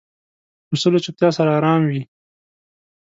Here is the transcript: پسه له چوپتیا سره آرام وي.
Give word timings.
پسه 0.67 0.87
له 0.93 0.99
چوپتیا 1.05 1.29
سره 1.37 1.49
آرام 1.59 1.81
وي. 1.89 2.01